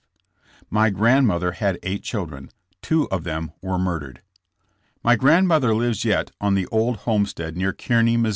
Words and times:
My 0.71 0.89
grandmother 0.89 1.51
had 1.51 1.77
eight 1.83 2.01
children. 2.01 2.49
Two 2.81 3.07
of 3.11 3.23
them 3.23 3.51
were 3.61 3.77
murdered. 3.77 4.23
My 5.03 5.15
grandmother 5.15 5.75
lives 5.75 6.03
yet 6.03 6.31
on 6.41 6.55
the 6.55 6.65
old 6.71 6.95
homestead 7.05 7.55
near 7.55 7.71
Kearney, 7.71 8.17
Mo. 8.17 8.29